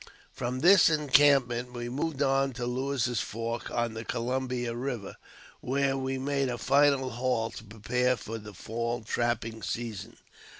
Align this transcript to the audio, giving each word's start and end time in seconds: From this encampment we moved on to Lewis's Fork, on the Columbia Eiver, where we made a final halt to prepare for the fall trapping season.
From 0.33 0.61
this 0.61 0.89
encampment 0.89 1.73
we 1.73 1.87
moved 1.87 2.23
on 2.23 2.53
to 2.53 2.65
Lewis's 2.65 3.21
Fork, 3.21 3.69
on 3.69 3.93
the 3.93 4.03
Columbia 4.03 4.73
Eiver, 4.73 5.13
where 5.59 5.95
we 5.95 6.17
made 6.17 6.49
a 6.49 6.57
final 6.57 7.11
halt 7.11 7.57
to 7.57 7.63
prepare 7.65 8.17
for 8.17 8.39
the 8.39 8.55
fall 8.55 9.03
trapping 9.03 9.61
season. 9.61 10.17